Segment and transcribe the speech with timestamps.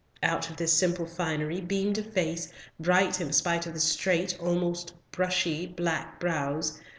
[0.23, 4.95] Out of this simple finery beamed a face, bright in spite of the straight, almost
[5.11, 6.79] bushy, black brows.